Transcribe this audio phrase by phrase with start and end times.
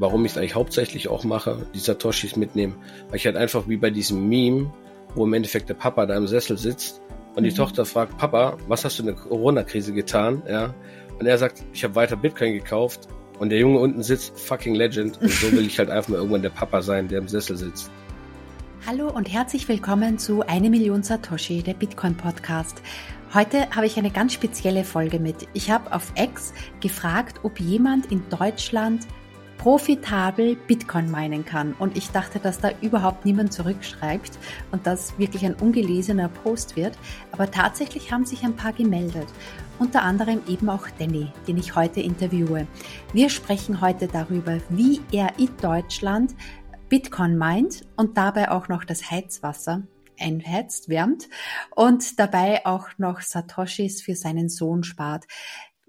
[0.00, 2.74] warum ich es eigentlich hauptsächlich auch mache, die Satoshis mitnehmen,
[3.08, 4.72] weil ich halt einfach wie bei diesem Meme,
[5.14, 7.02] wo im Endeffekt der Papa da im Sessel sitzt
[7.36, 7.56] und die mhm.
[7.56, 10.42] Tochter fragt, Papa, was hast du in der Corona-Krise getan?
[10.48, 10.74] Ja.
[11.18, 15.20] Und er sagt, ich habe weiter Bitcoin gekauft und der Junge unten sitzt, fucking Legend.
[15.20, 17.90] Und so will ich halt einfach mal irgendwann der Papa sein, der im Sessel sitzt.
[18.86, 22.80] Hallo und herzlich willkommen zu Eine Million Satoshi, der Bitcoin Podcast.
[23.34, 25.46] Heute habe ich eine ganz spezielle Folge mit.
[25.52, 29.06] Ich habe auf X gefragt, ob jemand in Deutschland
[29.60, 31.74] profitabel Bitcoin meinen kann.
[31.74, 34.38] Und ich dachte, dass da überhaupt niemand zurückschreibt
[34.72, 36.96] und das wirklich ein ungelesener Post wird.
[37.30, 39.26] Aber tatsächlich haben sich ein paar gemeldet.
[39.78, 42.66] Unter anderem eben auch Danny, den ich heute interviewe.
[43.12, 46.34] Wir sprechen heute darüber, wie er in Deutschland
[46.88, 49.82] Bitcoin meint und dabei auch noch das Heizwasser
[50.18, 51.28] einheizt, wärmt
[51.74, 55.26] und dabei auch noch Satoshis für seinen Sohn spart.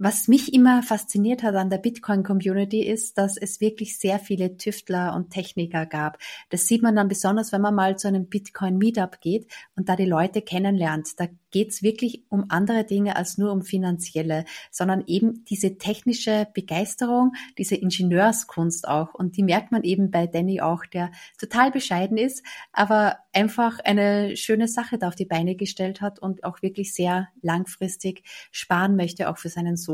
[0.03, 5.13] Was mich immer fasziniert hat an der Bitcoin-Community ist, dass es wirklich sehr viele Tüftler
[5.13, 6.17] und Techniker gab.
[6.49, 10.07] Das sieht man dann besonders, wenn man mal zu einem Bitcoin-Meetup geht und da die
[10.07, 11.19] Leute kennenlernt.
[11.19, 16.47] Da geht es wirklich um andere Dinge als nur um finanzielle, sondern eben diese technische
[16.51, 19.13] Begeisterung, diese Ingenieurskunst auch.
[19.13, 22.43] Und die merkt man eben bei Danny auch, der total bescheiden ist,
[22.73, 27.27] aber einfach eine schöne Sache da auf die Beine gestellt hat und auch wirklich sehr
[27.41, 29.90] langfristig sparen möchte, auch für seinen Sohn.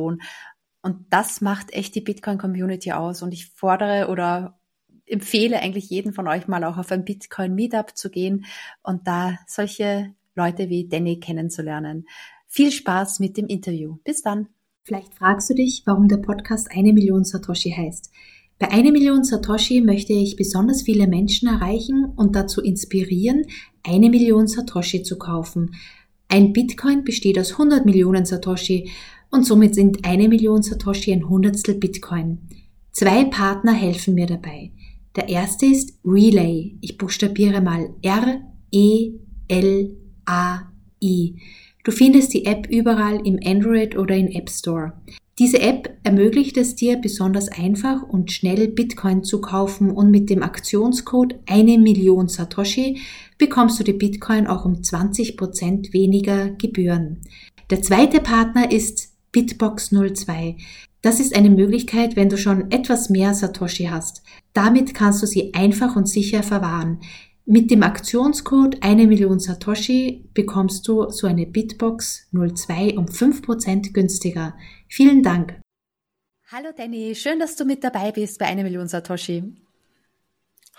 [0.82, 3.22] Und das macht echt die Bitcoin-Community aus.
[3.22, 4.60] Und ich fordere oder
[5.06, 8.46] empfehle eigentlich jeden von euch mal auch auf ein Bitcoin Meetup zu gehen
[8.84, 12.06] und da solche Leute wie Danny kennenzulernen.
[12.48, 13.98] Viel Spaß mit dem Interview.
[14.04, 14.48] Bis dann.
[14.84, 18.10] Vielleicht fragst du dich, warum der Podcast eine Million Satoshi heißt.
[18.60, 23.46] Bei eine Million Satoshi möchte ich besonders viele Menschen erreichen und dazu inspirieren,
[23.84, 25.76] eine Million Satoshi zu kaufen.
[26.30, 28.90] Ein Bitcoin besteht aus 100 Millionen Satoshi
[29.30, 32.40] und somit sind eine Million Satoshi ein Hundertstel Bitcoin.
[32.92, 34.72] Zwei Partner helfen mir dabei.
[35.16, 36.78] Der erste ist Relay.
[36.82, 39.12] Ich buchstabiere mal R, E,
[39.48, 39.96] L,
[40.26, 41.34] AI.
[41.84, 44.94] Du findest die App überall im Android oder im App Store.
[45.40, 50.42] Diese App ermöglicht es dir besonders einfach und schnell Bitcoin zu kaufen und mit dem
[50.42, 53.00] Aktionscode eine Million Satoshi
[53.38, 57.22] bekommst du die Bitcoin auch um 20% weniger Gebühren.
[57.70, 60.58] Der zweite Partner ist Bitbox 02.
[61.04, 64.24] Das ist eine Möglichkeit, wenn du schon etwas mehr Satoshi hast.
[64.54, 67.02] Damit kannst du sie einfach und sicher verwahren.
[67.46, 74.56] Mit dem Aktionscode eine Million Satoshi bekommst du so eine Bitbox 02 um 5% günstiger.
[74.88, 75.62] Vielen Dank.
[76.48, 79.44] Hallo Danny, schön, dass du mit dabei bist bei eine Million Satoshi.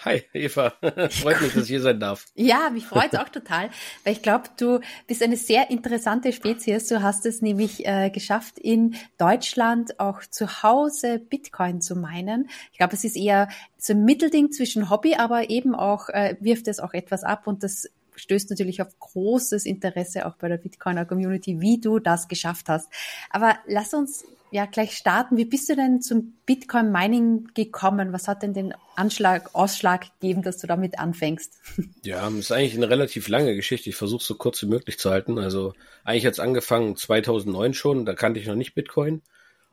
[0.04, 0.74] Hi, Eva.
[1.10, 2.26] freut mich, dass ich hier sein darf.
[2.36, 3.70] Ja, mich freut es auch total,
[4.04, 4.78] weil ich glaube, du
[5.08, 6.86] bist eine sehr interessante Spezies.
[6.86, 12.48] Du hast es nämlich äh, geschafft, in Deutschland auch zu Hause Bitcoin zu meinen.
[12.70, 16.68] Ich glaube, es ist eher so ein Mittelding zwischen Hobby, aber eben auch äh, wirft
[16.68, 21.06] es auch etwas ab und das stößt natürlich auf großes Interesse auch bei der Bitcoiner
[21.06, 22.88] Community, wie du das geschafft hast.
[23.30, 25.36] Aber lass uns ja gleich starten.
[25.36, 28.12] Wie bist du denn zum Bitcoin Mining gekommen?
[28.12, 31.54] Was hat denn den Anschlag, Ausschlag gegeben, dass du damit anfängst?
[32.04, 33.90] Ja, ist eigentlich eine relativ lange Geschichte.
[33.90, 35.38] Ich versuche so kurz wie möglich zu halten.
[35.38, 39.22] Also eigentlich hat es angefangen 2009 schon, da kannte ich noch nicht Bitcoin.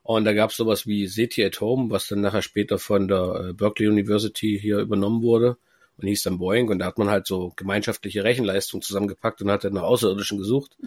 [0.03, 3.49] Und da gab es sowas wie SETI at Home, was dann nachher später von der
[3.49, 5.57] äh, Berkeley University hier übernommen wurde
[5.97, 6.69] und hieß dann Boeing.
[6.69, 10.77] Und da hat man halt so gemeinschaftliche Rechenleistung zusammengepackt und hat dann nach Außerirdischen gesucht.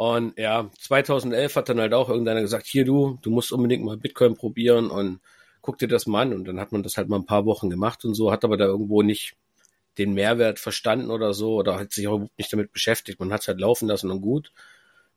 [0.00, 3.98] Und ja, 2011 hat dann halt auch irgendeiner gesagt, hier du, du musst unbedingt mal
[3.98, 5.20] Bitcoin probieren und
[5.60, 6.32] guck dir das mal an.
[6.32, 8.56] Und dann hat man das halt mal ein paar Wochen gemacht und so, hat aber
[8.56, 9.36] da irgendwo nicht
[9.98, 13.20] den Mehrwert verstanden oder so oder hat sich auch nicht damit beschäftigt.
[13.20, 14.52] Man hat es halt laufen lassen und gut.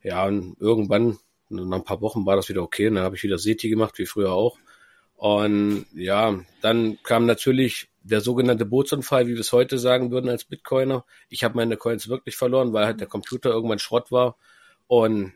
[0.02, 1.16] Ja, und irgendwann,
[1.48, 2.88] nach ein paar Wochen war das wieder okay.
[2.88, 4.58] Und dann habe ich wieder SETI gemacht, wie früher auch.
[5.16, 10.44] Und ja, dann kam natürlich der sogenannte Bootsunfall, wie wir es heute sagen würden als
[10.44, 11.06] Bitcoiner.
[11.30, 14.36] Ich habe meine Coins wirklich verloren, weil halt der Computer irgendwann Schrott war
[14.86, 15.34] und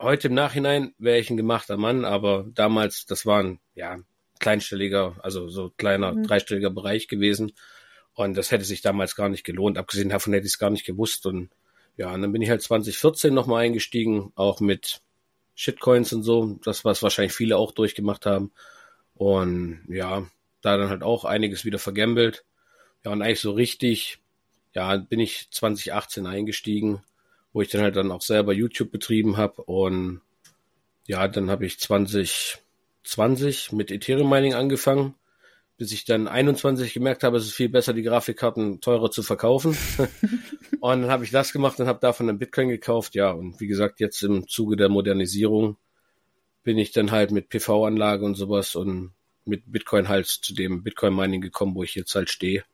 [0.00, 3.98] heute im Nachhinein wäre ich ein gemachter Mann, aber damals, das war ein, ja,
[4.38, 6.22] kleinstelliger, also so kleiner, mhm.
[6.24, 7.52] dreistelliger Bereich gewesen.
[8.14, 9.78] Und das hätte sich damals gar nicht gelohnt.
[9.78, 11.26] Abgesehen davon hätte ich es gar nicht gewusst.
[11.26, 11.50] Und
[11.96, 15.02] ja, und dann bin ich halt 2014 nochmal eingestiegen, auch mit
[15.54, 16.58] Shitcoins und so.
[16.64, 18.52] Das, was wahrscheinlich viele auch durchgemacht haben.
[19.14, 20.26] Und ja,
[20.62, 22.44] da dann halt auch einiges wieder vergambelt.
[23.04, 24.18] Ja, und eigentlich so richtig,
[24.74, 27.02] ja, bin ich 2018 eingestiegen
[27.52, 30.20] wo ich dann halt dann auch selber YouTube betrieben habe und
[31.06, 35.14] ja, dann habe ich 2020 mit Ethereum Mining angefangen,
[35.78, 39.76] bis ich dann 21 gemerkt habe, es ist viel besser, die Grafikkarten teurer zu verkaufen.
[40.80, 43.14] und dann habe ich das gemacht und habe davon einen Bitcoin gekauft.
[43.14, 45.78] Ja, und wie gesagt, jetzt im Zuge der Modernisierung
[46.62, 49.12] bin ich dann halt mit PV-Anlage und sowas und
[49.46, 52.64] mit Bitcoin halt zu dem Bitcoin-Mining gekommen, wo ich jetzt halt stehe.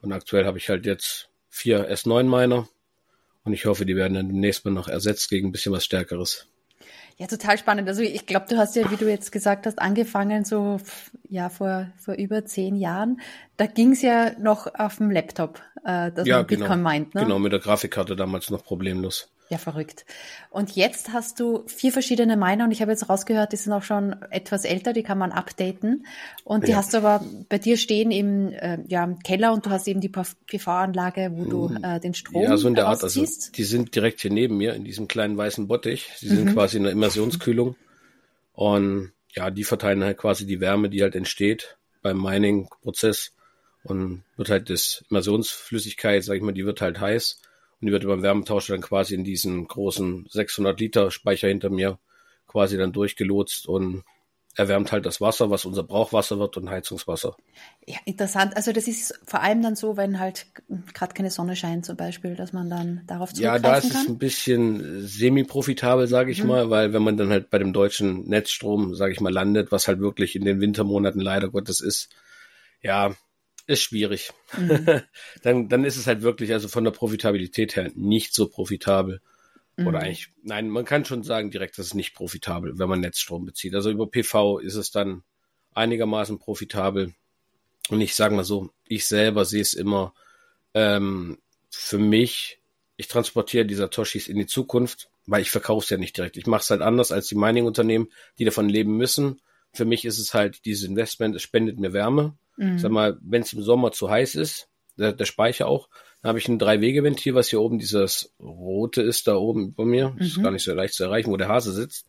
[0.00, 2.66] Und aktuell habe ich halt jetzt vier S9-Miner
[3.50, 6.46] und ich hoffe, die werden dann demnächst mal noch ersetzt gegen ein bisschen was Stärkeres.
[7.18, 7.88] Ja, total spannend.
[7.88, 10.80] Also ich glaube, du hast ja, wie du jetzt gesagt hast, angefangen so
[11.28, 13.20] ja vor vor über zehn Jahren.
[13.56, 16.82] Da ging's ja noch auf dem Laptop, äh, dass ja, man Bitcoin genau.
[16.82, 17.14] meint.
[17.16, 17.22] Ne?
[17.22, 19.32] Genau, mit der Grafikkarte damals noch problemlos.
[19.50, 20.06] Ja, verrückt.
[20.50, 23.82] Und jetzt hast du vier verschiedene Miner und ich habe jetzt rausgehört, die sind auch
[23.82, 26.06] schon etwas älter, die kann man updaten.
[26.44, 26.76] Und die Ja.
[26.76, 30.00] hast du aber bei dir stehen im, äh, ja, im Keller und du hast eben
[30.00, 32.48] die PV-Anlage, wo du äh, den Strom Mhm.
[32.48, 33.02] Ja, so in der Art.
[33.02, 36.10] Also die sind direkt hier neben mir in diesem kleinen weißen Bottich.
[36.16, 37.74] Sie sind quasi in der Immersionskühlung.
[38.52, 43.32] Und ja, die verteilen halt quasi die Wärme, die halt entsteht beim Mining-Prozess.
[43.82, 47.40] Und wird halt das Immersionsflüssigkeit, sag ich mal, die wird halt heiß.
[47.80, 51.98] Und die wird beim Wärmetausch dann quasi in diesen großen 600 Liter Speicher hinter mir
[52.46, 54.04] quasi dann durchgelotst und
[54.56, 57.36] erwärmt halt das Wasser, was unser Brauchwasser wird und Heizungswasser.
[57.86, 58.56] Ja, interessant.
[58.56, 60.46] Also das ist vor allem dann so, wenn halt
[60.92, 63.92] gerade keine Sonne scheint zum Beispiel, dass man dann darauf Ja, zurückgreifen da ist es
[63.92, 64.06] kann.
[64.08, 68.94] ein bisschen semi-profitabel, sage ich mal, weil wenn man dann halt bei dem deutschen Netzstrom,
[68.94, 72.10] sage ich mal, landet, was halt wirklich in den Wintermonaten leider Gottes ist,
[72.82, 73.14] ja,
[73.70, 74.32] ist schwierig.
[75.42, 79.20] dann, dann ist es halt wirklich, also von der Profitabilität her, nicht so profitabel.
[79.86, 83.46] Oder eigentlich, nein, man kann schon sagen direkt, das ist nicht profitabel, wenn man Netzstrom
[83.46, 83.74] bezieht.
[83.74, 85.22] Also über PV ist es dann
[85.72, 87.14] einigermaßen profitabel.
[87.88, 90.12] Und ich sage mal so, ich selber sehe es immer
[90.74, 91.38] ähm,
[91.70, 92.60] für mich,
[92.96, 96.36] ich transportiere die Satoshis in die Zukunft, weil ich verkaufe es ja nicht direkt.
[96.36, 98.08] Ich mache es halt anders als die Mining-Unternehmen,
[98.38, 99.40] die davon leben müssen.
[99.72, 102.36] Für mich ist es halt dieses Investment, es spendet mir Wärme.
[102.78, 105.88] Sag mal, wenn es im Sommer zu heiß ist, der, der Speicher auch,
[106.22, 110.14] dann habe ich ein Drei-Wege-Ventil, was hier oben dieses rote ist, da oben bei mir.
[110.18, 112.06] Das ist gar nicht so leicht zu erreichen, wo der Hase sitzt.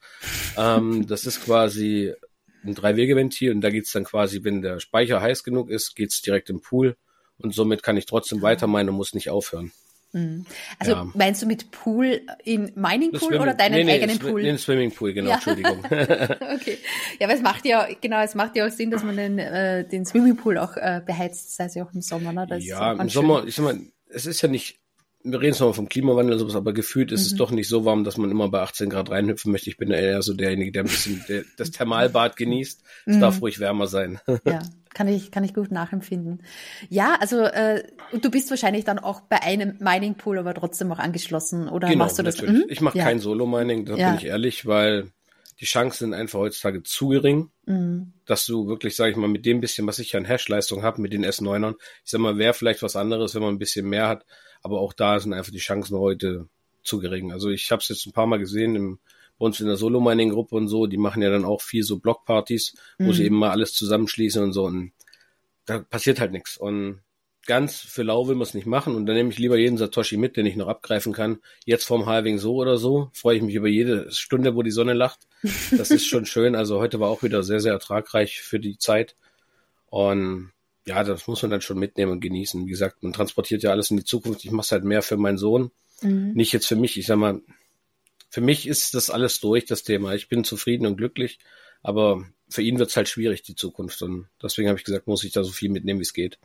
[0.58, 2.14] ähm, das ist quasi
[2.64, 6.50] ein Drei-Wege-Ventil und da geht's dann quasi, wenn der Speicher heiß genug ist, geht's direkt
[6.50, 6.98] im Pool
[7.38, 9.72] und somit kann ich trotzdem weiter meinen und muss nicht aufhören.
[10.14, 11.12] Also ja.
[11.14, 14.44] meinst du mit Pool in Mining Das Pool Swimming- oder deinen nee, nee, eigenen Pool?
[14.44, 15.36] Den Swimmingpool, genau, Ja.
[15.36, 15.80] Entschuldigung.
[15.90, 16.78] Okay.
[17.20, 19.88] Ja, aber es macht ja, genau, es macht ja auch Sinn, dass man den, äh,
[19.88, 22.46] den Swimmingpool auch äh, beheizt, sei es ja auch im Sommer, ne?
[22.48, 23.80] Das ja, im Sommer, ich sag mal,
[24.10, 24.80] es ist ja nicht,
[25.24, 27.16] wir reden zwar vom Klimawandel und sowas, aber gefühlt Mhm.
[27.16, 29.70] ist es doch nicht so warm, dass man immer bei 18 Grad reinhüpfen möchte.
[29.70, 32.84] Ich bin eher so derjenige, der ein bisschen der, das Thermalbad genießt.
[33.06, 33.20] Es Mhm.
[33.20, 34.20] darf ruhig wärmer sein.
[34.46, 34.60] Ja,
[34.94, 36.44] kann ich, kann ich gut nachempfinden.
[36.90, 37.84] Ja, also, äh,
[38.20, 42.06] du bist wahrscheinlich dann auch bei einem Mining Pool, aber trotzdem auch angeschlossen, oder genau,
[42.06, 42.38] machst du das?
[42.38, 42.64] natürlich.
[42.66, 42.70] Mhm.
[42.70, 43.04] Ich mache ja.
[43.06, 44.10] kein Solo-Mining, da Ja.
[44.10, 45.12] bin ich ehrlich, weil
[45.62, 48.14] die Chancen sind einfach heutzutage zu gering, Mhm.
[48.26, 51.14] dass du wirklich, sage ich mal, mit dem bisschen, was ich an Hash-Leistung habe, mit
[51.14, 54.26] den S9ern, ich sag mal, wäre vielleicht was anderes, wenn man ein bisschen mehr hat,
[54.62, 56.48] aber auch da sind einfach die Chancen heute
[56.84, 57.32] zu gering.
[57.32, 59.00] Also ich habe es jetzt ein paar Mal gesehen im,
[59.38, 62.76] bei uns in der Solo-Mining-Gruppe und so, die machen ja dann auch viel so Blockpartys,
[63.00, 63.14] wo Mhm.
[63.14, 64.92] sie eben mal alles zusammenschließen und so und
[65.66, 66.58] da passiert halt nichts.
[66.58, 67.02] Und
[67.48, 70.18] ganz für lau will man es nicht machen und dann nehme ich lieber jeden Satoshi
[70.18, 71.40] mit, den ich noch abgreifen kann.
[71.66, 74.94] Jetzt vorm Halving so oder so, freue ich mich über jede Stunde, wo die Sonne
[74.94, 75.22] lacht.
[75.76, 76.56] Das ist schon schön.
[76.56, 79.16] Also heute war auch wieder sehr, sehr ertragreich für die Zeit.
[79.88, 80.52] Und
[80.86, 82.66] ja, das muss man dann schon mitnehmen und genießen.
[82.66, 84.44] Wie gesagt, man transportiert ja alles in die Zukunft.
[84.44, 86.34] Ich mache es halt mehr für meinen Sohn, Mhm.
[86.34, 86.98] nicht jetzt für mich.
[86.98, 87.42] Ich sag mal,
[88.30, 90.14] für mich ist das alles durch, das Thema.
[90.14, 91.40] Ich bin zufrieden und glücklich,
[91.84, 94.02] aber für ihn wird es halt schwierig, die Zukunft.
[94.02, 96.40] Und deswegen habe ich gesagt, muss ich da so viel mitnehmen, wie es geht.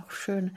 [0.00, 0.56] Auch schön.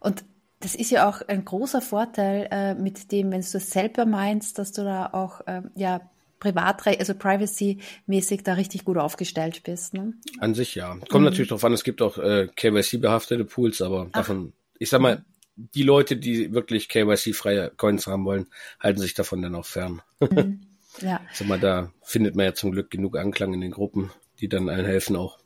[0.00, 0.24] Und
[0.60, 4.58] das ist ja auch ein großer Vorteil äh, mit dem, wenn du es selber meinst,
[4.58, 9.94] dass du da auch ähm, ja Privatrecht, also Privacy-mäßig da richtig gut aufgestellt bist.
[9.94, 10.14] Ne?
[10.38, 10.96] An sich ja.
[11.08, 15.24] Kommt natürlich drauf an, es gibt auch äh, KYC-behaftete Pools, aber davon, ich sag mal,
[15.56, 18.46] die Leute, die wirklich KYC-freie Coins haben wollen,
[18.78, 20.02] halten sich davon dann auch fern.
[21.00, 21.20] Ja.
[21.30, 24.48] Ich sag mal, da findet man ja zum Glück genug Anklang in den Gruppen, die
[24.48, 25.38] dann einen helfen auch.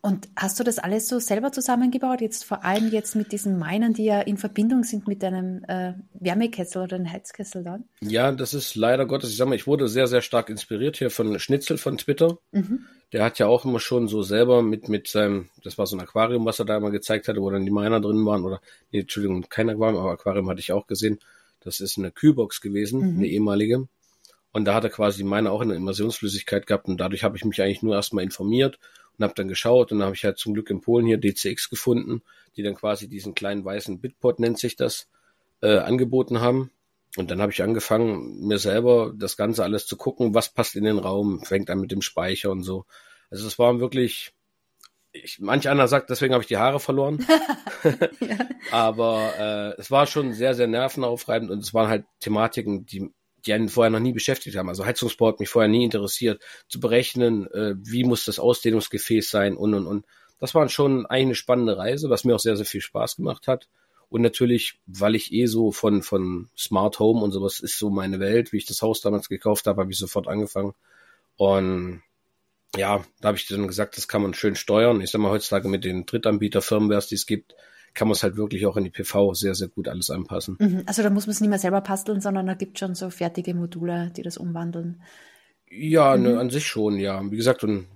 [0.00, 2.20] Und hast du das alles so selber zusammengebaut?
[2.20, 5.94] Jetzt vor allem jetzt mit diesen Minern, die ja in Verbindung sind mit deinem äh,
[6.14, 7.84] Wärmekessel oder einem Heizkessel dann?
[8.00, 11.10] Ja, das ist leider Gottes, ich sag mal, ich wurde sehr, sehr stark inspiriert hier
[11.10, 12.38] von Schnitzel von Twitter.
[13.12, 16.00] Der hat ja auch immer schon so selber mit, mit seinem, das war so ein
[16.00, 18.60] Aquarium, was er da immer gezeigt hatte, wo dann die Miner drin waren, oder,
[18.92, 21.18] nee, Entschuldigung, kein Aquarium, aber Aquarium hatte ich auch gesehen.
[21.60, 23.88] Das ist eine Kühlbox gewesen, eine ehemalige.
[24.52, 27.36] Und da hat er quasi die Miner auch in der Immersionsflüssigkeit gehabt und dadurch habe
[27.36, 28.78] ich mich eigentlich nur erstmal informiert
[29.18, 31.70] und habe dann geschaut und dann habe ich halt zum Glück in Polen hier DCX
[31.70, 32.22] gefunden,
[32.56, 35.08] die dann quasi diesen kleinen weißen Bitpot nennt sich das,
[35.60, 36.70] äh, angeboten haben.
[37.16, 40.84] Und dann habe ich angefangen, mir selber das Ganze alles zu gucken, was passt in
[40.84, 42.84] den Raum, fängt an mit dem Speicher und so.
[43.30, 44.32] Also es war wirklich,
[45.12, 47.26] ich, manch einer sagt, deswegen habe ich die Haare verloren.
[48.70, 53.10] Aber äh, es war schon sehr, sehr nervenaufreibend und es waren halt Thematiken, die
[53.46, 54.68] die einen vorher noch nie beschäftigt haben.
[54.68, 59.56] Also Heizungsbau hat mich vorher nie interessiert, zu berechnen, äh, wie muss das Ausdehnungsgefäß sein
[59.56, 60.06] und und und.
[60.40, 63.68] Das war schon eine spannende Reise, was mir auch sehr, sehr viel Spaß gemacht hat.
[64.08, 68.20] Und natürlich, weil ich eh so von, von Smart Home und sowas ist so meine
[68.20, 70.74] Welt, wie ich das Haus damals gekauft habe, habe ich sofort angefangen.
[71.36, 72.02] Und
[72.76, 75.00] ja, da habe ich dann gesagt, das kann man schön steuern.
[75.00, 77.54] Ich sag mal, heutzutage mit den Drittanbieter-Firmwares, die es gibt,
[77.94, 80.56] kann man es halt wirklich auch in die PV sehr, sehr gut alles anpassen.
[80.58, 80.82] Mhm.
[80.86, 83.54] Also da muss man es nicht mehr selber basteln, sondern da gibt schon so fertige
[83.54, 85.02] Module, die das umwandeln.
[85.70, 86.22] Ja, mhm.
[86.22, 87.22] ne, an sich schon, ja.
[87.30, 87.86] Wie gesagt, und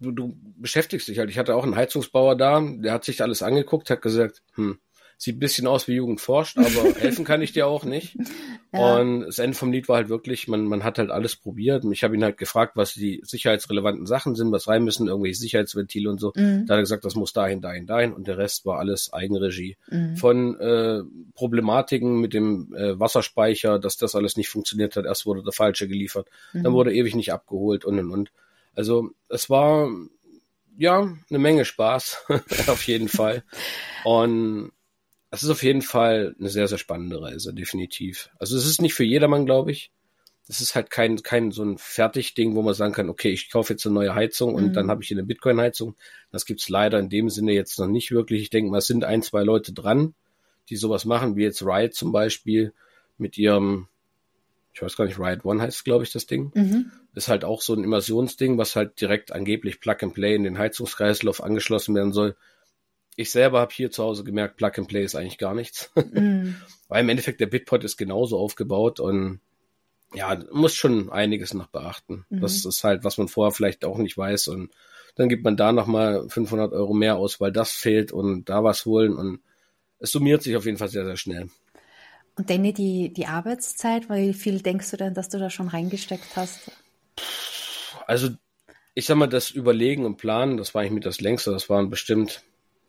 [0.00, 1.30] du, du beschäftigst dich halt.
[1.30, 4.78] Ich hatte auch einen Heizungsbauer da, der hat sich alles angeguckt, hat gesagt, hm,
[5.22, 6.66] Sieht ein bisschen aus wie Jugend forscht, aber
[6.98, 8.16] helfen kann ich dir auch nicht.
[8.72, 8.96] Ja.
[8.96, 11.84] Und das Ende vom Lied war halt wirklich, man, man hat halt alles probiert.
[11.92, 16.10] Ich habe ihn halt gefragt, was die sicherheitsrelevanten Sachen sind, was rein müssen, irgendwelche Sicherheitsventile
[16.10, 16.32] und so.
[16.34, 16.66] Mhm.
[16.66, 18.12] Da hat er gesagt, das muss dahin, dahin, dahin.
[18.12, 19.76] Und der Rest war alles Eigenregie.
[19.88, 20.16] Mhm.
[20.16, 21.02] Von äh,
[21.36, 25.04] Problematiken mit dem äh, Wasserspeicher, dass das alles nicht funktioniert hat.
[25.04, 26.64] Erst wurde der falsche geliefert, mhm.
[26.64, 28.32] dann wurde ewig nicht abgeholt und und und.
[28.74, 29.88] Also es war
[30.76, 32.24] ja eine Menge Spaß,
[32.66, 33.44] auf jeden Fall.
[34.04, 34.72] Und
[35.32, 38.28] es ist auf jeden Fall eine sehr, sehr spannende Reise, definitiv.
[38.38, 39.90] Also es ist nicht für jedermann, glaube ich.
[40.46, 43.72] Es ist halt kein, kein so ein Fertigding, wo man sagen kann, okay, ich kaufe
[43.72, 44.72] jetzt eine neue Heizung und mhm.
[44.74, 45.94] dann habe ich eine Bitcoin-Heizung.
[46.30, 48.42] Das gibt's leider in dem Sinne jetzt noch nicht wirklich.
[48.42, 50.14] Ich denke mal, es sind ein, zwei Leute dran,
[50.68, 52.74] die sowas machen, wie jetzt Riot zum Beispiel
[53.16, 53.88] mit ihrem,
[54.74, 56.52] ich weiß gar nicht, Riot One heißt, glaube ich, das Ding.
[56.54, 56.92] Mhm.
[57.14, 60.58] Ist halt auch so ein Immersionsding, was halt direkt angeblich Plug and Play in den
[60.58, 62.36] Heizungskreislauf angeschlossen werden soll
[63.16, 65.90] ich selber habe hier zu Hause gemerkt, Plug and Play ist eigentlich gar nichts.
[66.12, 66.56] Mm.
[66.88, 69.40] Weil im Endeffekt der Bitpot ist genauso aufgebaut und
[70.14, 72.26] ja, muss schon einiges noch beachten.
[72.28, 72.40] Mhm.
[72.42, 74.70] Das ist halt, was man vorher vielleicht auch nicht weiß und
[75.14, 78.84] dann gibt man da nochmal 500 Euro mehr aus, weil das fehlt und da was
[78.84, 79.40] holen und
[79.98, 81.48] es summiert sich auf jeden Fall sehr, sehr schnell.
[82.36, 86.34] Und Danny, die, die Arbeitszeit, wie viel denkst du denn, dass du da schon reingesteckt
[86.36, 86.70] hast?
[88.06, 88.30] Also,
[88.94, 91.90] ich sag mal, das Überlegen und Planen, das war eigentlich mit das längste, das waren
[91.90, 92.42] bestimmt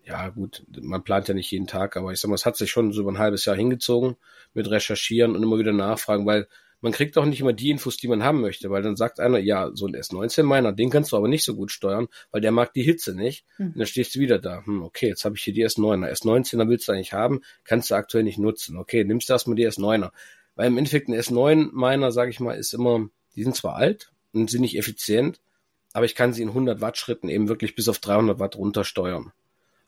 [0.05, 2.69] ja gut, man plant ja nicht jeden Tag, aber ich sag mal, es hat sich
[2.69, 4.17] schon so über ein halbes Jahr hingezogen
[4.53, 6.47] mit Recherchieren und immer wieder nachfragen, weil
[6.83, 9.39] man kriegt auch nicht immer die Infos, die man haben möchte, weil dann sagt einer,
[9.39, 12.51] ja, so ein S19 meiner, den kannst du aber nicht so gut steuern, weil der
[12.51, 13.45] mag die Hitze nicht.
[13.55, 13.67] Hm.
[13.67, 16.11] Und dann stehst du wieder da, hm, okay, jetzt habe ich hier die S9er.
[16.11, 18.75] S19er willst du eigentlich haben, kannst du aktuell nicht nutzen.
[18.75, 20.11] Okay, nimmst du erstmal die S9er.
[20.55, 23.07] Weil im Endeffekt ein S9 meiner, sage ich mal, ist immer,
[23.37, 25.39] die sind zwar alt und sind nicht effizient,
[25.93, 29.31] aber ich kann sie in 100 Watt Schritten eben wirklich bis auf 300 Watt runtersteuern.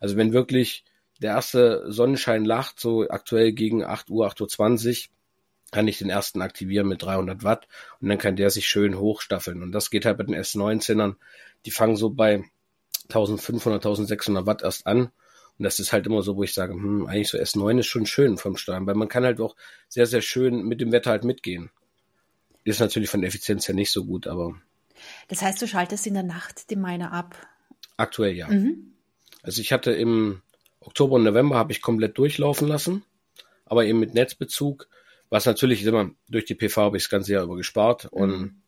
[0.05, 0.83] Also wenn wirklich
[1.19, 5.11] der erste Sonnenschein lacht, so aktuell gegen 8 Uhr, 8.20 Uhr,
[5.71, 7.67] kann ich den ersten aktivieren mit 300 Watt
[7.99, 9.63] und dann kann der sich schön hochstaffeln.
[9.63, 11.15] Und das geht halt bei den S19ern.
[11.65, 12.43] Die fangen so bei
[13.05, 15.05] 1500, 1600 Watt erst an.
[15.57, 18.05] Und das ist halt immer so, wo ich sage, hm, eigentlich so S9 ist schon
[18.05, 19.55] schön vom Steuern, weil man kann halt auch
[19.89, 21.71] sehr, sehr schön mit dem Wetter halt mitgehen.
[22.63, 24.53] Ist natürlich von der Effizienz her nicht so gut, aber.
[25.29, 27.35] Das heißt, du schaltest in der Nacht die Miner ab?
[27.97, 28.47] Aktuell ja.
[28.47, 28.91] Mhm.
[29.45, 30.41] Also ich hatte im
[30.79, 33.03] Oktober und November habe ich komplett durchlaufen lassen,
[33.65, 34.87] aber eben mit Netzbezug,
[35.29, 38.09] was natürlich immer durch die PV habe ich das ganze Jahr über gespart mhm.
[38.19, 38.61] und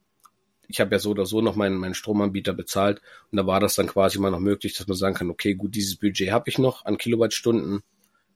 [0.68, 3.74] ich habe ja so oder so noch meinen, meinen Stromanbieter bezahlt und da war das
[3.74, 6.60] dann quasi mal noch möglich, dass man sagen kann, okay, gut, dieses Budget habe ich
[6.60, 7.82] noch an Kilowattstunden,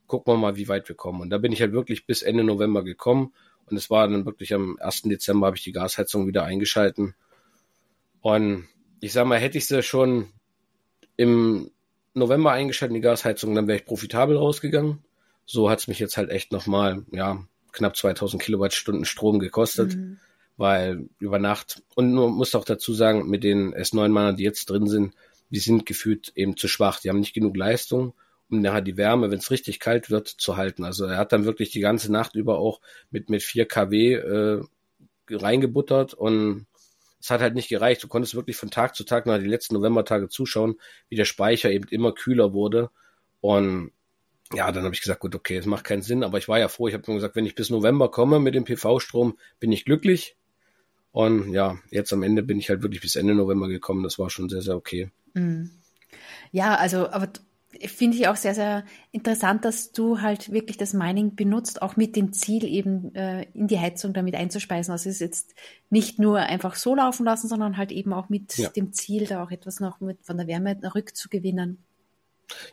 [0.08, 1.20] gucken wir mal, wie weit wir kommen.
[1.20, 3.32] Und da bin ich halt wirklich bis Ende November gekommen
[3.66, 5.02] und es war dann wirklich am 1.
[5.02, 7.14] Dezember habe ich die Gasheizung wieder eingeschalten.
[8.20, 8.66] Und
[9.00, 10.32] ich sag mal, hätte ich sie schon
[11.16, 11.70] im
[12.14, 14.98] November eingeschaltet, die Gasheizung, dann wäre ich profitabel rausgegangen.
[15.46, 20.18] So hat's mich jetzt halt echt nochmal, ja, knapp 2000 Kilowattstunden Strom gekostet, mhm.
[20.56, 24.86] weil über Nacht, und man muss auch dazu sagen, mit den S9-Mannern, die jetzt drin
[24.86, 25.14] sind,
[25.50, 27.00] die sind gefühlt eben zu schwach.
[27.00, 28.14] Die haben nicht genug Leistung,
[28.50, 30.84] um nachher die Wärme, wenn es richtig kalt wird, zu halten.
[30.84, 34.62] Also er hat dann wirklich die ganze Nacht über auch mit, mit 4 kW äh,
[35.30, 36.66] reingebuttert und
[37.22, 38.02] es hat halt nicht gereicht.
[38.02, 40.74] Du konntest wirklich von Tag zu Tag nach die letzten Novembertage zuschauen,
[41.08, 42.90] wie der Speicher eben immer kühler wurde.
[43.40, 43.92] Und
[44.52, 46.68] ja, dann habe ich gesagt, gut, okay, es macht keinen Sinn, aber ich war ja
[46.68, 46.88] froh.
[46.88, 50.36] Ich habe mir gesagt, wenn ich bis November komme mit dem PV-Strom, bin ich glücklich.
[51.12, 54.02] Und ja, jetzt am Ende bin ich halt wirklich bis Ende November gekommen.
[54.02, 55.10] Das war schon sehr, sehr okay.
[55.34, 55.70] Mhm.
[56.50, 57.28] Ja, also, aber
[57.86, 62.16] finde ich auch sehr, sehr interessant, dass du halt wirklich das Mining benutzt, auch mit
[62.16, 64.92] dem Ziel eben äh, in die Heizung damit einzuspeisen.
[64.92, 65.54] Also es ist jetzt
[65.90, 68.68] nicht nur einfach so laufen lassen, sondern halt eben auch mit ja.
[68.70, 71.82] dem Ziel, da auch etwas noch mit von der Wärme rückzugewinnen.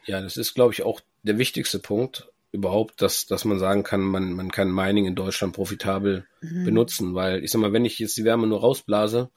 [0.06, 4.02] Ja, das ist, glaube ich, auch der wichtigste Punkt überhaupt, dass, dass man sagen kann,
[4.02, 6.66] man, man kann Mining in Deutschland profitabel mhm.
[6.66, 9.30] benutzen, weil ich sag mal, wenn ich jetzt die Wärme nur rausblase,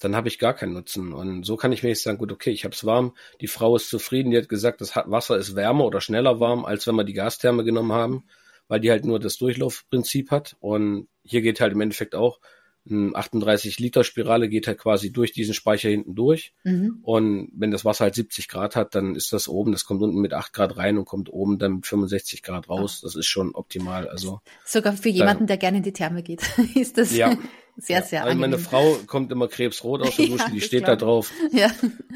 [0.00, 1.12] dann habe ich gar keinen Nutzen.
[1.12, 3.76] Und so kann ich mir jetzt sagen, gut, okay, ich habe es warm, die Frau
[3.76, 7.04] ist zufrieden, die hat gesagt, das Wasser ist wärmer oder schneller warm, als wenn wir
[7.04, 8.24] die Gastherme genommen haben,
[8.68, 10.56] weil die halt nur das Durchlaufprinzip hat.
[10.60, 12.40] Und hier geht halt im Endeffekt auch
[12.88, 16.52] 38 Liter Spirale geht halt quasi durch diesen Speicher hinten durch.
[16.62, 17.00] Mhm.
[17.02, 20.20] Und wenn das Wasser halt 70 Grad hat, dann ist das oben, das kommt unten
[20.20, 23.00] mit 8 Grad rein und kommt oben dann mit 65 Grad raus.
[23.00, 24.08] Das ist schon optimal.
[24.08, 26.42] Also sogar für jemanden, der gerne in die Therme geht,
[26.74, 27.36] ist das ja.
[27.76, 28.24] Sehr, sehr ja.
[28.24, 31.32] Also meine Frau kommt immer krebsrot aus der Dusche, ja, die steht da drauf.
[31.52, 31.70] Ja.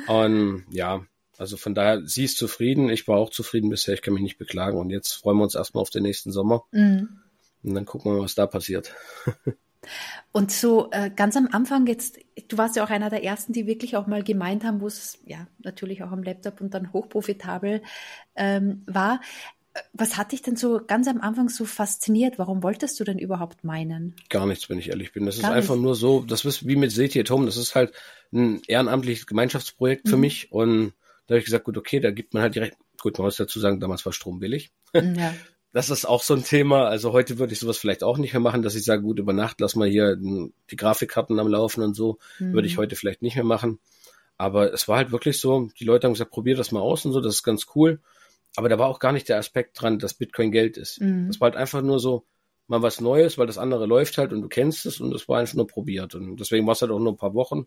[0.06, 1.04] Und ja,
[1.38, 4.38] also von daher, sie ist zufrieden, ich war auch zufrieden bisher, ich kann mich nicht
[4.38, 4.78] beklagen.
[4.78, 6.64] Und jetzt freuen wir uns erstmal auf den nächsten Sommer.
[6.70, 7.20] Mhm.
[7.62, 8.94] Und dann gucken wir mal, was da passiert.
[10.32, 13.66] Und so äh, ganz am Anfang jetzt, du warst ja auch einer der ersten, die
[13.66, 17.82] wirklich auch mal gemeint haben, wo es ja natürlich auch am Laptop und dann hochprofitabel
[18.36, 19.20] ähm, war.
[19.92, 22.38] Was hat dich denn so ganz am Anfang so fasziniert?
[22.38, 24.16] Warum wolltest du denn überhaupt meinen?
[24.28, 25.26] Gar nichts, wenn ich ehrlich bin.
[25.26, 25.84] Das Gar ist einfach nicht.
[25.84, 27.92] nur so, das ist wie mit Seti at Home, das ist halt
[28.32, 30.10] ein ehrenamtliches Gemeinschaftsprojekt mhm.
[30.10, 30.92] für mich und
[31.26, 33.60] da habe ich gesagt, gut, okay, da gibt man halt direkt, gut, man muss dazu
[33.60, 34.72] sagen, damals war Strom billig.
[34.94, 35.34] Ja.
[35.72, 36.88] das ist auch so ein Thema.
[36.88, 39.32] Also heute würde ich sowas vielleicht auch nicht mehr machen, dass ich sage, gut, über
[39.32, 42.18] Nacht lass mal hier die Grafikkarten am Laufen und so.
[42.40, 42.54] Mhm.
[42.54, 43.78] Würde ich heute vielleicht nicht mehr machen.
[44.36, 47.12] Aber es war halt wirklich so, die Leute haben gesagt, probier das mal aus und
[47.12, 48.00] so, das ist ganz cool.
[48.56, 51.00] Aber da war auch gar nicht der Aspekt dran, dass Bitcoin Geld ist.
[51.00, 51.28] Mhm.
[51.28, 52.26] Das war halt einfach nur so,
[52.70, 55.40] mal was Neues, weil das andere läuft halt und du kennst es und das war
[55.40, 56.14] einfach nur probiert.
[56.14, 57.66] Und deswegen war es halt auch nur ein paar Wochen,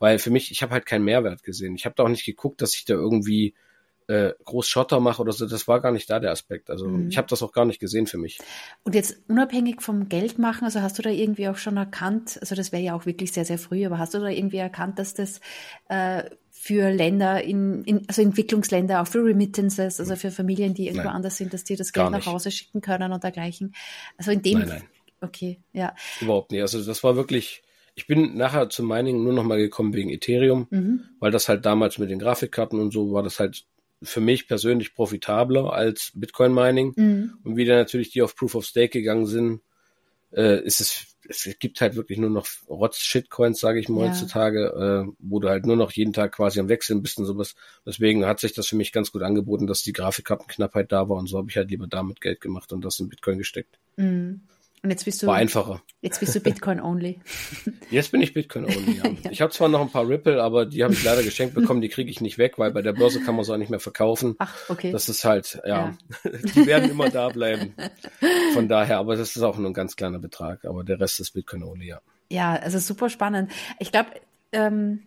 [0.00, 1.76] weil für mich, ich habe halt keinen Mehrwert gesehen.
[1.76, 3.54] Ich habe da auch nicht geguckt, dass ich da irgendwie
[4.08, 6.68] äh, groß Schotter mache oder so, das war gar nicht da der Aspekt.
[6.68, 7.08] Also mhm.
[7.08, 8.40] ich habe das auch gar nicht gesehen für mich.
[8.82, 12.56] Und jetzt unabhängig vom Geld machen, also hast du da irgendwie auch schon erkannt, also
[12.56, 15.14] das wäre ja auch wirklich sehr, sehr früh, aber hast du da irgendwie erkannt, dass
[15.14, 15.40] das
[15.88, 16.24] äh,
[16.62, 21.16] für Länder in, in also Entwicklungsländer, auch für Remittances, also für Familien, die irgendwo nein.
[21.16, 23.74] anders sind, dass die das Geld nach Hause schicken können und dergleichen.
[24.18, 24.82] Also in dem nein, nein.
[25.22, 25.94] Okay, ja.
[26.20, 26.60] Überhaupt nicht.
[26.60, 27.62] Also das war wirklich,
[27.94, 31.04] ich bin nachher zum Mining nur noch mal gekommen wegen Ethereum, mhm.
[31.18, 33.64] weil das halt damals mit den Grafikkarten und so war das halt
[34.02, 36.92] für mich persönlich profitabler als Bitcoin Mining.
[36.94, 37.38] Mhm.
[37.42, 39.62] Und wie dann natürlich die auf Proof of Stake gegangen sind,
[40.32, 44.10] äh, ist es, es gibt halt wirklich nur noch Rotz-Shitcoins, sage ich mal ja.
[44.10, 47.54] heutzutage, äh, wo du halt nur noch jeden Tag quasi am Wechseln bist und sowas.
[47.86, 51.28] Deswegen hat sich das für mich ganz gut angeboten, dass die Grafikkartenknappheit da war und
[51.28, 53.78] so habe ich halt lieber damit Geld gemacht und das in Bitcoin gesteckt.
[53.96, 54.40] Mhm.
[54.82, 55.26] Und jetzt bist du.
[55.26, 55.82] War einfacher.
[56.00, 57.20] Jetzt bist du Bitcoin only.
[57.90, 59.04] Jetzt bin ich Bitcoin only, ja.
[59.24, 59.30] ja.
[59.30, 61.90] Ich habe zwar noch ein paar Ripple, aber die habe ich leider geschenkt bekommen, die
[61.90, 64.36] kriege ich nicht weg, weil bei der Börse kann man es auch nicht mehr verkaufen.
[64.38, 64.90] Ach, okay.
[64.90, 66.30] Das ist halt, ja, ja.
[66.54, 67.74] die werden immer da bleiben.
[68.54, 71.32] Von daher, aber das ist auch nur ein ganz kleiner Betrag, aber der Rest ist
[71.32, 72.00] Bitcoin only, ja.
[72.30, 73.50] Ja, also super spannend.
[73.78, 74.10] Ich glaube,
[74.52, 75.02] ähm,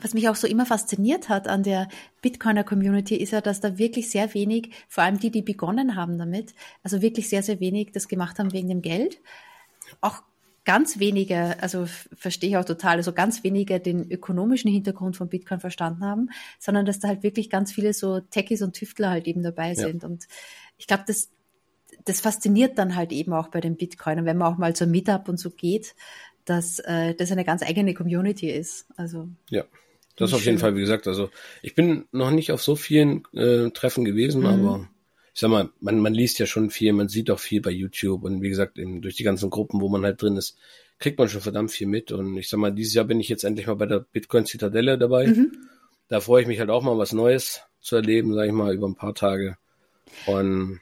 [0.00, 1.88] was mich auch so immer fasziniert hat an der
[2.22, 6.18] Bitcoiner Community ist ja, dass da wirklich sehr wenig, vor allem die, die begonnen haben
[6.18, 9.20] damit, also wirklich sehr, sehr wenig das gemacht haben wegen dem Geld.
[10.00, 10.22] Auch
[10.64, 15.60] ganz wenige, also verstehe ich auch total, also ganz wenige den ökonomischen Hintergrund von Bitcoin
[15.60, 19.42] verstanden haben, sondern dass da halt wirklich ganz viele so Techies und Tüftler halt eben
[19.42, 20.02] dabei sind.
[20.02, 20.08] Ja.
[20.08, 20.26] Und
[20.78, 21.30] ich glaube, das,
[22.04, 25.28] das fasziniert dann halt eben auch bei den Bitcoinern, wenn man auch mal zur Meetup
[25.28, 25.94] und so geht,
[26.44, 28.86] dass äh, das eine ganz eigene Community ist.
[28.96, 29.64] Also ja.
[30.16, 31.30] Das auf jeden Fall, wie gesagt, also
[31.62, 34.46] ich bin noch nicht auf so vielen äh, Treffen gewesen, mhm.
[34.46, 34.88] aber
[35.32, 38.24] ich sag mal, man, man liest ja schon viel, man sieht auch viel bei YouTube
[38.24, 40.58] und wie gesagt, eben durch die ganzen Gruppen, wo man halt drin ist,
[40.98, 42.12] kriegt man schon verdammt viel mit.
[42.12, 44.98] Und ich sag mal, dieses Jahr bin ich jetzt endlich mal bei der Bitcoin Zitadelle
[44.98, 45.28] dabei.
[45.28, 45.52] Mhm.
[46.08, 48.86] Da freue ich mich halt auch mal was Neues zu erleben, sag ich mal, über
[48.86, 49.56] ein paar Tage.
[50.26, 50.80] Und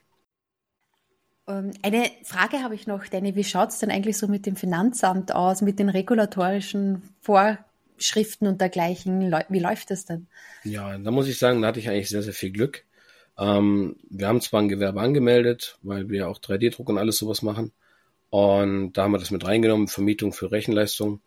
[1.82, 3.36] eine Frage habe ich noch, Danny.
[3.36, 7.58] Wie schaut's denn eigentlich so mit dem Finanzamt aus, mit den regulatorischen Vor
[8.02, 9.32] Schriften und dergleichen.
[9.48, 10.26] Wie läuft das denn?
[10.64, 12.84] Ja, da muss ich sagen, da hatte ich eigentlich sehr, sehr viel Glück.
[13.38, 17.72] Ähm, wir haben zwar ein Gewerbe angemeldet, weil wir auch 3D-Druck und alles sowas machen.
[18.30, 21.20] Und da haben wir das mit reingenommen, Vermietung für Rechenleistung.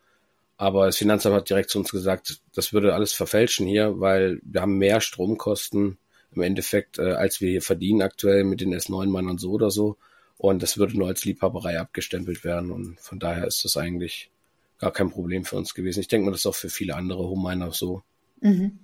[0.58, 4.62] Aber das Finanzamt hat direkt zu uns gesagt, das würde alles verfälschen hier, weil wir
[4.62, 5.98] haben mehr Stromkosten
[6.36, 9.98] im Endeffekt, äh, als wir hier verdienen aktuell mit den S9-Mann und so oder so.
[10.38, 12.72] Und das würde nur als Liebhaberei abgestempelt werden.
[12.72, 14.32] Und von daher ist das eigentlich
[14.80, 16.02] gar kein Problem für uns gewesen.
[16.02, 18.04] Ich denke mal, das ist auch für viele andere Homeminer so.
[18.42, 18.80] Mhm.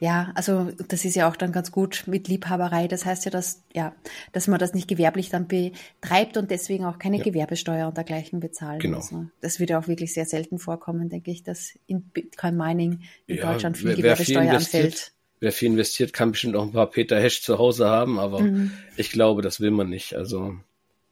[0.00, 2.88] Ja, also das ist ja auch dann ganz gut mit Liebhaberei.
[2.88, 3.94] Das heißt ja, dass, ja,
[4.32, 7.24] dass man das nicht gewerblich dann betreibt und deswegen auch keine ja.
[7.24, 8.82] Gewerbesteuer und dergleichen bezahlt.
[8.82, 8.98] Genau.
[8.98, 13.36] Also das würde auch wirklich sehr selten vorkommen, denke ich, dass in Bitcoin Mining in
[13.36, 15.11] ja, Deutschland viel wer, Gewerbesteuer wer viel anfällt.
[15.42, 18.70] Wer viel investiert, kann bestimmt auch ein paar Peter Hash zu Hause haben, aber mhm.
[18.96, 20.14] ich glaube, das will man nicht.
[20.14, 20.54] Also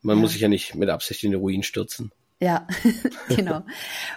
[0.02, 0.20] man ja.
[0.22, 2.12] muss sich ja nicht mit Absicht in den Ruin stürzen.
[2.38, 2.68] Ja,
[3.28, 3.64] genau.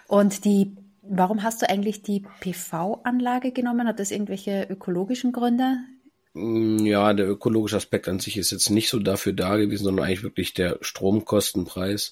[0.07, 3.87] Und die, warum hast du eigentlich die PV-Anlage genommen?
[3.87, 5.77] Hat das irgendwelche ökologischen Gründe?
[6.33, 10.05] Mm, ja, der ökologische Aspekt an sich ist jetzt nicht so dafür da gewesen, sondern
[10.05, 12.11] eigentlich wirklich der Stromkostenpreis.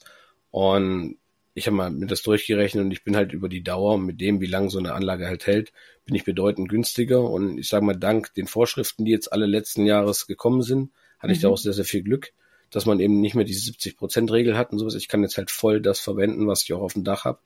[0.50, 1.18] Und
[1.54, 4.42] ich habe mal mit das durchgerechnet und ich bin halt über die Dauer mit dem,
[4.42, 5.74] wie lange so eine Anlage halt hält,
[6.06, 7.22] bin ich bedeutend günstiger.
[7.30, 11.28] Und ich sage mal, dank den Vorschriften, die jetzt alle letzten Jahres gekommen sind, hatte
[11.28, 11.34] mhm.
[11.34, 11.54] ich da mhm.
[11.54, 12.34] auch sehr, sehr viel Glück
[12.72, 14.96] dass man eben nicht mehr diese 70%-Regel hat und sowas.
[14.96, 17.40] Ich kann jetzt halt voll das verwenden, was ich auch auf dem Dach habe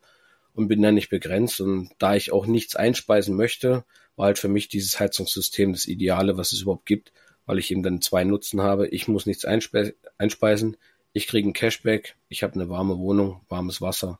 [0.53, 1.59] und bin da nicht begrenzt.
[1.59, 3.83] Und da ich auch nichts einspeisen möchte,
[4.15, 7.11] war halt für mich dieses Heizungssystem das Ideale, was es überhaupt gibt,
[7.47, 8.87] weil ich eben dann zwei Nutzen habe.
[8.87, 10.77] Ich muss nichts einspe einspeisen,
[11.15, 14.19] ich kriege ein Cashback, ich habe eine warme Wohnung, warmes Wasser.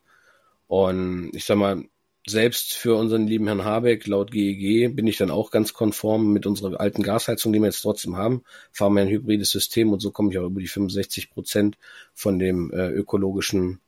[0.68, 1.84] Und ich sag mal,
[2.26, 6.46] selbst für unseren lieben Herrn Habeck, laut GEG, bin ich dann auch ganz konform mit
[6.46, 10.12] unserer alten Gasheizung, die wir jetzt trotzdem haben, fahren wir ein hybrides System und so
[10.12, 11.78] komme ich auch über die 65 Prozent
[12.14, 13.82] von dem äh, ökologischen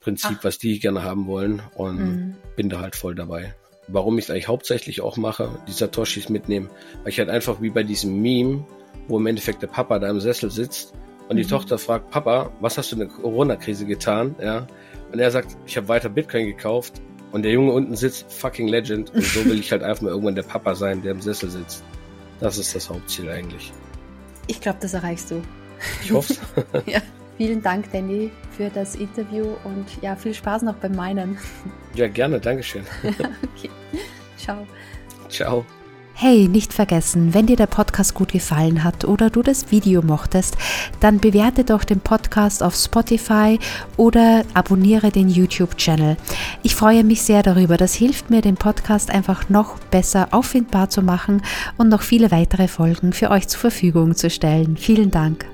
[0.00, 0.44] Prinzip, Ach.
[0.44, 2.36] was die gerne haben wollen und mhm.
[2.56, 3.54] bin da halt voll dabei.
[3.88, 6.70] Warum ich es eigentlich hauptsächlich auch mache, die Satoshis mitnehmen,
[7.02, 8.66] weil ich halt einfach wie bei diesem Meme,
[9.06, 10.94] wo im Endeffekt der Papa da im Sessel sitzt
[11.28, 11.48] und die mhm.
[11.48, 14.34] Tochter fragt, Papa, was hast du in der Corona-Krise getan?
[14.40, 14.66] Ja.
[15.12, 17.00] Und er sagt, ich habe weiter Bitcoin gekauft
[17.32, 19.14] und der Junge unten sitzt, fucking Legend.
[19.14, 21.84] Und so will ich halt einfach mal irgendwann der Papa sein, der im Sessel sitzt.
[22.40, 23.72] Das ist das Hauptziel eigentlich.
[24.46, 25.42] Ich glaube, das erreichst du.
[26.02, 26.34] Ich hoffe
[26.86, 27.00] ja.
[27.36, 31.38] Vielen Dank, Danny, für das Interview und ja, viel Spaß noch beim Meinen.
[31.94, 32.40] Ja, gerne.
[32.40, 32.82] Dankeschön.
[33.04, 33.70] okay.
[34.36, 34.66] Ciao.
[35.28, 35.64] Ciao.
[36.20, 40.56] Hey, nicht vergessen, wenn dir der Podcast gut gefallen hat oder du das Video mochtest,
[40.98, 43.60] dann bewerte doch den Podcast auf Spotify
[43.96, 46.16] oder abonniere den YouTube-Channel.
[46.64, 47.76] Ich freue mich sehr darüber.
[47.76, 51.40] Das hilft mir, den Podcast einfach noch besser auffindbar zu machen
[51.76, 54.76] und noch viele weitere Folgen für euch zur Verfügung zu stellen.
[54.76, 55.46] Vielen Dank.